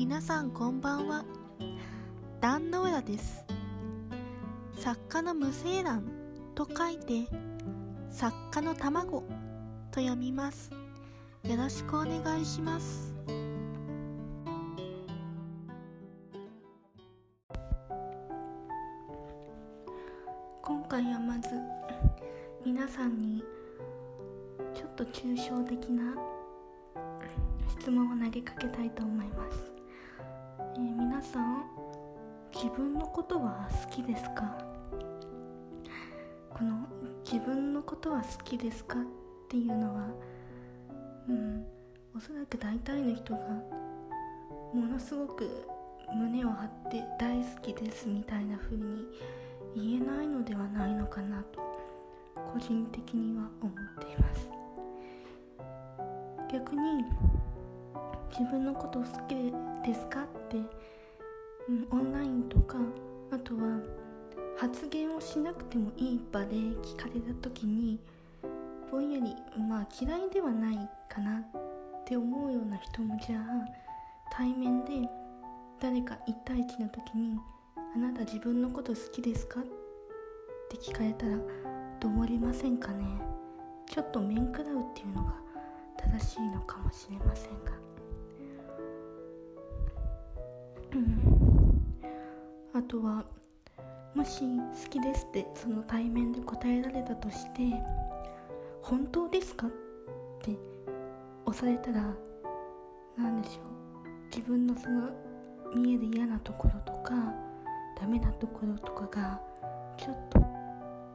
[0.00, 1.26] 皆さんこんばんは。
[2.40, 3.44] 壇ノ浦です。
[4.78, 6.04] 作家の無精卵
[6.54, 7.28] と書いて
[8.08, 9.24] 作家の卵
[9.90, 10.70] と読みます。
[11.42, 13.14] よろしくお願いします。
[20.62, 21.50] 今回はまず
[22.64, 23.44] 皆さんに
[24.74, 26.14] ちょっと抽象的な
[27.78, 29.70] 質問を投げかけたいと思います、
[31.20, 31.64] 皆さん
[32.50, 34.56] 自分のことは好きですか？
[36.48, 36.86] この
[37.30, 39.02] 自分のことは好きですかっ
[39.46, 40.06] ていうのは
[41.28, 41.66] うん
[42.16, 43.40] おそらく大体の人が
[44.72, 45.66] ものすごく
[46.16, 49.04] 胸を張って大好きですみたいな風に
[49.76, 51.60] 言えないのではないのかなと
[52.54, 54.48] 個人的には思っています。
[56.50, 57.04] 逆に
[58.30, 59.34] 自分のこと好き
[59.86, 60.56] ですかって、
[61.90, 62.78] オンラインとか
[63.30, 63.78] あとは
[64.56, 68.00] 発言をしなくてもいい場で聞かれた時に
[68.90, 70.76] ぼんやりまあ嫌いではない
[71.08, 71.44] かなっ
[72.04, 73.44] て思うような人もじゃあ
[74.32, 75.08] 対面で
[75.80, 77.38] 誰か1対1の時に
[77.94, 79.64] 「あなた自分のこと好きですか?」っ
[80.68, 81.36] て聞かれたら
[82.00, 83.04] どう思りませんかね
[83.86, 85.34] ちょっと面食らうっていうのが
[85.96, 87.69] 正しいのかもしれませんが
[92.80, 93.24] あとは
[94.14, 97.60] もし好きですってその対面で答えられたとして
[98.80, 99.66] 本当ですか？
[99.66, 99.70] っ
[100.40, 100.56] て
[101.44, 102.10] 押されたら
[103.18, 104.34] 何でしょう？
[104.34, 105.10] 自分のその
[105.76, 107.12] 見える嫌なところとか
[108.00, 109.38] ダメなところとかが
[109.98, 110.38] ちょっと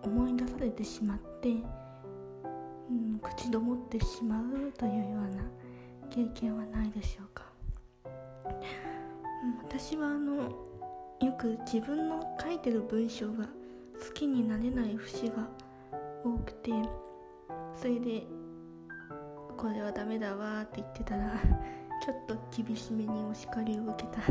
[0.03, 5.43] 思い出されてしまって、うん、口どもってしまうというような
[6.11, 7.43] 経験はないでしょうか、
[9.67, 10.51] 私はあの
[11.21, 15.47] よく自分の書いてる文章が好きになれない節が
[16.23, 16.71] 多くて
[17.73, 18.23] それで
[19.55, 21.39] これはダメだわって言ってたら
[22.03, 24.21] ちょっと厳しめにお叱りを受けた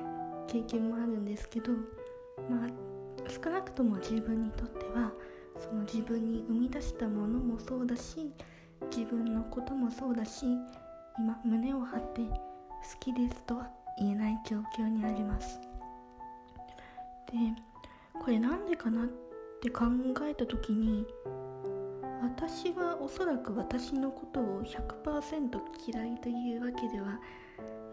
[0.48, 1.72] 経験もあるんですけど
[2.48, 2.70] まあ
[3.28, 5.12] 少なくとも自分にとっては
[5.58, 8.32] その自分に生み出したものもそうだし
[8.90, 10.46] 自分のこともそうだし
[11.18, 12.34] 今胸を張って好
[12.98, 15.69] きですとは言えない状況にあります。
[18.20, 19.06] これなんでかなっ
[19.62, 19.84] て考
[20.22, 21.06] えた時に
[22.22, 27.18] 私はおそらく私のことを100%嫌いというわけでは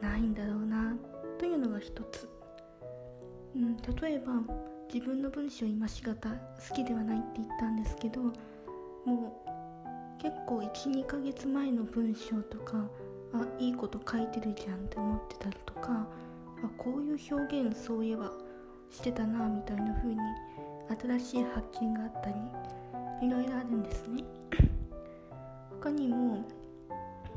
[0.02, 0.96] ないんだろうな
[1.40, 2.30] というのが一つ、
[3.56, 4.34] うん、例えば
[4.94, 12.90] 自分の文章今しがた好きではないって言ったんですけどもう結構12ヶ月前の文章とか
[13.34, 16.08] あいいこと書いてるじゃんって思ってたりとか
[16.64, 18.32] あこういう表現そういえば
[18.92, 20.18] してたなみたいな風に
[21.02, 22.36] 新しい発見があったり
[23.28, 24.24] いろいろあるんですね。
[25.82, 26.44] 他にも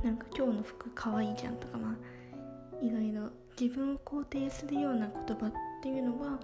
[0.02, 3.28] なんか今日の服かわいいじゃんとかまあいろいろ
[3.60, 5.52] 自分を肯定するような言葉っ
[5.82, 6.40] ていうのは、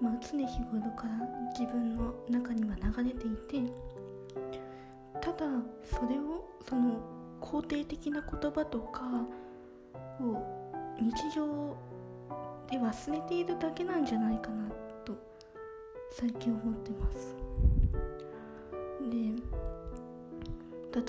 [0.00, 1.14] まあ、常日頃から
[1.58, 3.30] 自分の中には流れてい
[3.64, 3.72] て
[5.20, 5.46] ただ
[5.84, 7.00] それをその
[7.40, 9.02] 肯定的な言葉とか
[10.20, 10.62] を
[11.00, 11.76] 日常
[12.70, 14.68] で忘れているだけなんじゃないかな
[15.04, 15.14] と
[16.10, 17.34] 最近思ってます。
[19.10, 19.32] で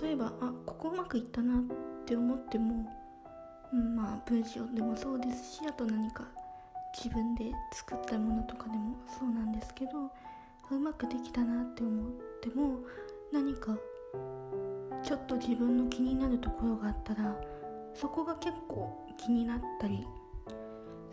[0.08, 1.64] 例えばあここうまくいったなっ
[2.06, 2.90] て思っても、
[3.74, 6.26] うん、まあ文章でもそうですしあと何か
[6.96, 10.12] 自分で作ったものとかでもそうなんですけど
[10.72, 12.80] うまくできたなって思っても
[13.32, 13.76] 何か
[15.04, 17.36] ちょっと自分の気になるところがあったら
[17.94, 20.08] そこが結構気になったり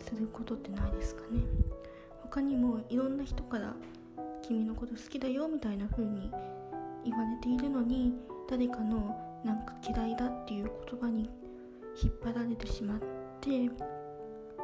[0.01, 1.41] することってないですかね。
[2.23, 3.73] 他にもいろんな人から
[4.41, 6.31] 君のこと好きだよみたいな風に
[7.03, 8.13] 言われているのに
[8.49, 11.29] 誰かのなんか嫌いだっていう言葉に
[12.01, 12.99] 引っ張られてしまっ
[13.41, 13.69] て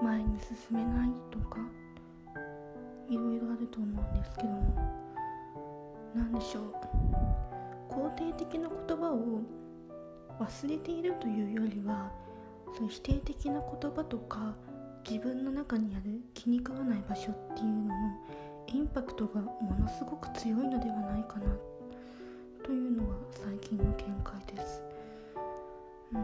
[0.02, 1.58] 前に進めないとか
[3.10, 4.98] いろいろあると思うんですけども。
[6.16, 6.74] 何でしょう。
[7.90, 9.42] 肯定的な言葉を
[10.40, 12.12] 忘れているというよりは
[12.78, 14.56] そう否定的な言葉とか
[15.10, 17.94] 自分の中にある気に食わない場所っていうのの
[18.68, 21.46] インパクトがものすごく強いのではないかな
[22.62, 23.94] というのが最近の見
[24.24, 24.84] 解です。
[26.12, 26.22] うん、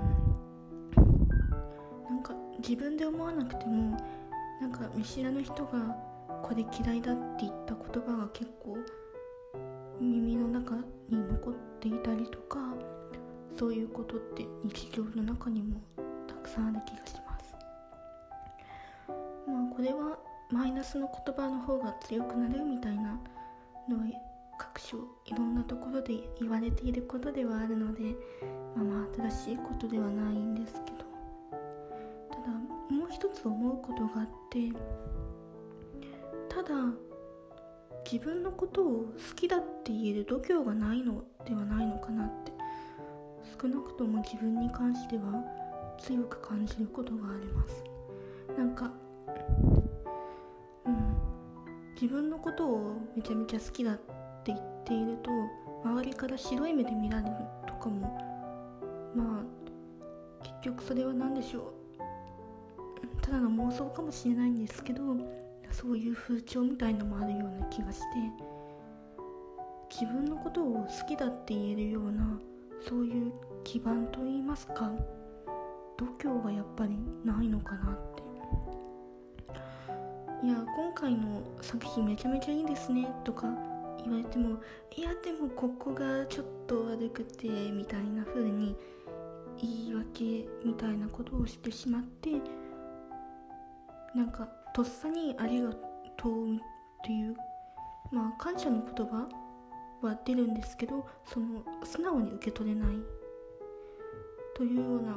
[2.09, 3.97] なんか自分で思わなくても
[4.59, 5.69] なんか見知らぬ人が
[6.41, 8.77] これ嫌いだって言った言葉が結構
[10.01, 10.75] 耳の中
[11.07, 12.59] に残っていたりとか
[13.57, 15.79] そういうことって日常の中にも
[16.27, 17.22] たくさんある気がします。
[19.47, 20.17] まあこれは
[20.49, 23.19] マイナスの言葉の方が強くなるみたいな
[23.89, 24.03] のは
[24.57, 28.03] 各所いろんなところで言われていることではあるので
[28.75, 30.97] まあまあ新しいことではないんですけど
[32.29, 32.47] ただ
[32.89, 34.71] もう一つ思うことがあって
[36.49, 36.75] ただ
[38.09, 42.51] 自分のことを好きだって言える度胸がないのではないのかなって
[43.59, 45.43] 少なくとも自分に関しては
[45.99, 47.83] 強く感じることがあります。
[48.57, 48.91] なんか
[50.85, 51.93] うん。
[51.95, 54.03] 自分のことをめちゃめちゃ好きだって
[54.47, 55.29] 言っていると
[55.83, 57.35] 周りから白い目で見られる
[57.67, 58.01] とかも
[59.15, 61.83] まあ結局それは何でしょう。
[63.21, 65.01] ただの妄想かもしれないんですけど
[65.71, 68.05] そういう風潮みたいのもあるような気がして
[69.89, 72.39] 自分のことを好きだって言えるような
[72.87, 73.31] そういう
[73.63, 74.91] 基盤といいますか
[75.97, 78.22] 度胸がやっぱりないのかなって
[80.43, 83.47] いや今回の作品めちゃめちゃいいですねとか
[84.03, 84.61] 言われても
[84.95, 88.75] いやでもここがちょっと悪くてみたいな風に
[89.61, 92.31] 言い訳みたいなことをしてしまって
[94.13, 95.71] なんかとっさにありが
[96.17, 96.59] とうっ
[97.05, 97.35] ていう
[98.11, 99.29] まあ感謝の言葉
[100.01, 102.97] は出るんですけどその素直に受け取れない
[104.55, 105.13] というような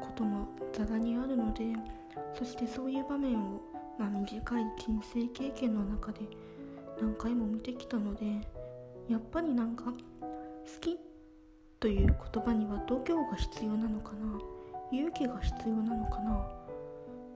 [0.00, 1.64] こともざらにあるので
[2.36, 3.60] そしてそういう場面を、
[3.98, 6.20] まあ、短い人生経験の中で
[7.00, 8.24] 何回も見てきたので
[9.08, 9.92] やっぱりなんか好
[10.80, 10.98] き
[11.80, 14.38] という言葉には度胸が必要なのかな
[14.92, 16.46] 勇気が必要なのかな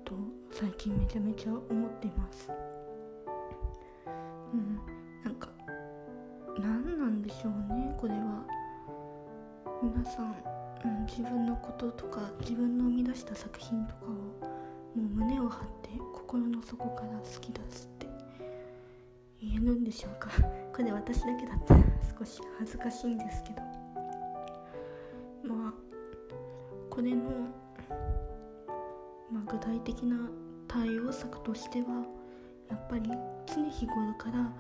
[0.04, 0.14] と
[0.52, 2.50] 最近めちゃめちゃ思っています。
[4.52, 4.80] うん
[5.24, 5.48] なんか
[6.58, 8.46] 何なんでしょうねこれは。
[9.82, 10.34] 皆さん、
[10.84, 14.25] うん、自分のこととか自分の生み出した作品とかを
[14.96, 18.06] もう胸を張って心の底から好きですって。
[19.40, 20.30] 言えるんでしょうか？
[20.74, 21.80] これ私だけだったら
[22.18, 23.62] 少し恥ずかしいんですけど。
[25.54, 25.74] まあ
[26.90, 27.22] これの、
[29.30, 30.16] まあ、具体的な
[30.66, 32.04] 対応策としては
[32.70, 33.10] やっぱり
[33.46, 34.52] 常日頃から、ま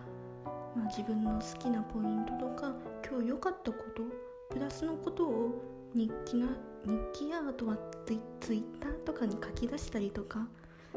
[0.82, 2.74] あ、自分の好きなポイントとか
[3.08, 4.02] 今日良かったこと
[4.50, 6.46] プラスのことを日記な
[6.84, 10.46] 日記やあとはツイツイッターとかに書き出したりとか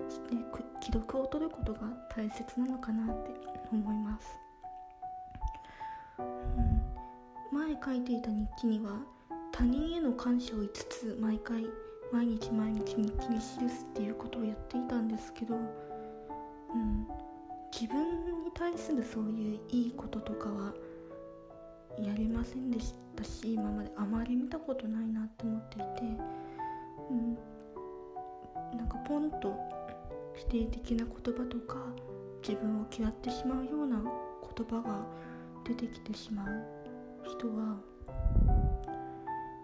[0.10, 0.36] して
[0.81, 1.80] 記録を取ることが
[2.13, 3.31] 大切なのかなって
[3.72, 4.28] 思います、
[6.19, 8.92] うん、前書いていた日記には
[9.54, 11.66] 他人への感謝を5つ毎回
[12.12, 15.57] 毎日毎日日記に記すっていうことをやっていたんですけど、う
[16.78, 17.07] ん、
[17.72, 20.74] 自分に対するそういういいこととかは
[22.01, 25.86] やりませんでしたし今まであまり見たことないなって思っていて、
[27.10, 29.56] うん、なんかポンと
[30.36, 31.78] 否定的な言葉とか
[32.48, 35.06] 自分を嫌ってしまうような言葉が
[35.68, 36.48] 出てきてしまう
[37.25, 37.78] 人は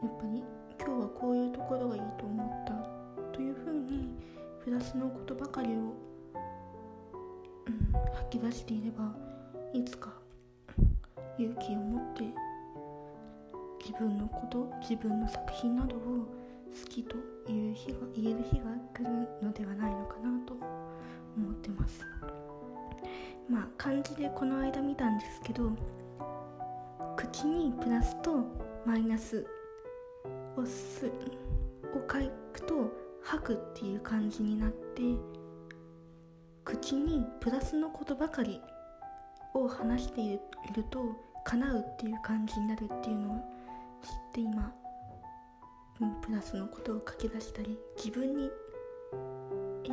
[0.03, 0.43] やっぱり
[0.79, 2.73] 今日はこういうところがいいと思った
[3.33, 4.09] というふうに
[4.63, 5.75] プラスのことばかりを、う
[7.69, 9.15] ん、吐き出していれば
[9.73, 10.24] いつか
[11.37, 12.23] 勇気を持って
[13.83, 17.15] 自分のこと自分の作品などを好きと
[17.51, 20.53] いう日が言える日が来るのではないのかなと
[21.37, 22.01] 思ってます。
[23.49, 25.71] まあ漢字でこの間見たんですけど
[27.15, 28.43] 口にプラスと
[28.85, 29.45] マイナス
[30.57, 31.09] をすを
[32.11, 35.01] 書くと吐くっていう感じになって
[36.63, 38.59] 口にプラスのことばかり
[39.61, 40.33] を話してい
[40.73, 41.05] ると
[41.43, 43.35] 叶うっていう感じになるっていうのを
[44.01, 44.73] 知って今、
[46.21, 48.49] プラスのことを書き出したり自分に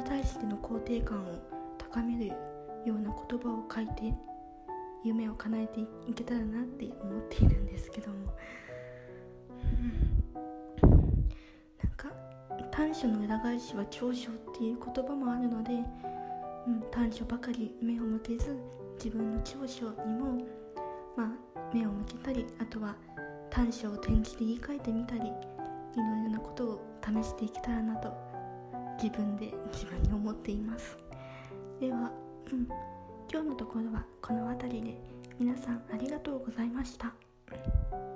[0.05, 1.39] 対しての肯定感を
[1.79, 2.29] 高める
[2.85, 4.15] ような言葉を書いて
[5.05, 8.17] 夢を叶えていけたらなって思っているんですけども、
[10.75, 10.89] うん、
[11.83, 12.09] なんか
[12.71, 15.73] 短所の裏返しは長所っていう言葉もあるので、
[16.67, 18.57] うん、短所ばかり目を向けず
[19.03, 20.45] 自分の長所にも、
[21.17, 21.29] まあ、
[21.75, 22.95] 目を向けたりあとは
[23.51, 28.13] 短所を転じて言い換えてみたりいろいろなことを試していけたらなと
[29.03, 30.97] 自分で自分に思っています
[31.81, 32.13] では、
[32.53, 32.69] うん、
[33.29, 35.01] 今日のところはこの辺りで
[35.37, 38.12] 皆さんありがとうございました。